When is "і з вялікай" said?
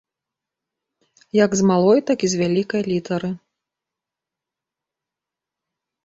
2.27-2.81